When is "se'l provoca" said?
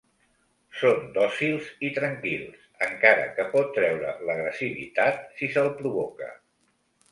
5.59-6.35